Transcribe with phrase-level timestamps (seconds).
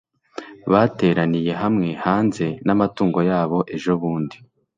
[0.71, 4.35] bateraniye hamwe hanze n'amatungo yabo ejobundi